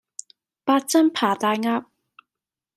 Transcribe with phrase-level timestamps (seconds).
[0.63, 1.85] 八珍扒大鴨